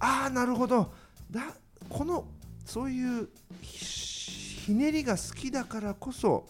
[0.00, 0.92] ああなるほど。
[1.30, 1.54] だ
[1.88, 2.24] この
[2.64, 3.28] そういう
[3.60, 4.12] ひ
[4.66, 6.46] ひねりが好きだからこそ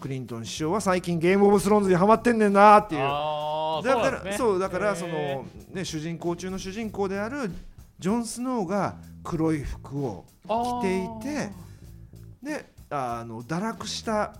[0.00, 3.00] クリントン首相は最近ゲームオブスローンズにハマってんねんなっていう。
[3.00, 4.36] だからそうね。
[4.36, 7.50] そうだからそへの、ね、主人公中の主人公である
[7.98, 10.80] ジョン・スノーが黒い服をー。
[10.80, 11.52] 着ていて
[12.42, 14.34] であの堕落した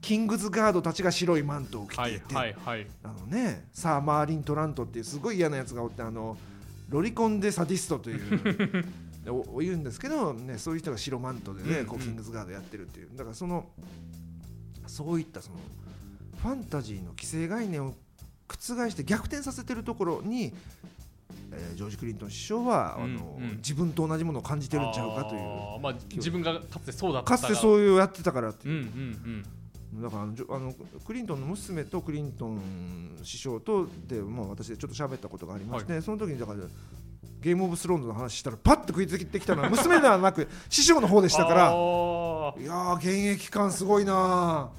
[0.00, 2.16] キングズガードたちが白いマントを着はいて。
[2.16, 2.86] いて、はいはい。
[3.04, 6.36] あのね、サー・マーリン・トラントっていうすごい嫌なやつがおってあの
[6.88, 8.84] ロリコン・でサディストという
[9.30, 13.08] お言うんですけど、ね、そういう人が白マントでね、うんこうキングズガードやってるっていう。
[13.14, 13.66] だからその
[14.86, 15.58] そういったその
[16.42, 17.94] ファンタジーの既成概念を
[18.48, 20.52] 覆して逆転させてるところに、
[21.52, 23.56] えージョージ・クリントン首相は、あのうんうん。
[23.56, 25.40] 自分と同じものを感じてるんちゃうかという。
[25.40, 28.74] あーまあ、自分がかつてそうだったかつてそういうやってたからっていう。
[28.74, 29.44] うんうん
[30.02, 30.74] だからあの
[31.06, 36.58] クリントンの娘とクリントン首相とで、まあ、私でちょっと喋ったことがありまして、その時にだから
[37.40, 41.60] ゲームオブスローンズの話したらパッと食いついてきたのは娘ではなく師匠の方でうんしたから。
[42.56, 44.70] いやー現役感すごいな